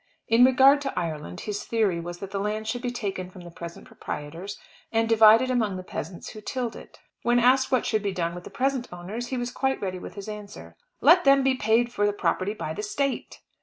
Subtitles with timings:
[0.27, 3.51] In regard to Ireland his theory was that the land should be taken from the
[3.51, 4.57] present proprietors,
[4.91, 6.97] and divided among the peasants who tilled it.
[7.21, 10.15] When asked what should be done with the present owners, he was quite ready with
[10.15, 13.41] his answer: "Let them be paid for the property by the State!"